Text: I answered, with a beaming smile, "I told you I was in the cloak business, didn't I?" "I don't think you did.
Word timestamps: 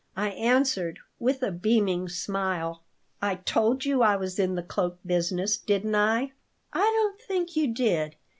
I 0.17 0.29
answered, 0.29 0.97
with 1.19 1.43
a 1.43 1.51
beaming 1.51 2.09
smile, 2.09 2.81
"I 3.21 3.35
told 3.35 3.85
you 3.85 4.01
I 4.01 4.15
was 4.15 4.39
in 4.39 4.55
the 4.55 4.63
cloak 4.63 4.97
business, 5.05 5.57
didn't 5.57 5.93
I?" 5.93 6.31
"I 6.73 6.79
don't 6.95 7.21
think 7.21 7.55
you 7.55 7.71
did. 7.71 8.15